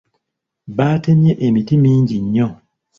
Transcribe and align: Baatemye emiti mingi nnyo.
Baatemye 0.77 1.33
emiti 1.47 1.75
mingi 1.83 2.15
nnyo. 2.23 2.47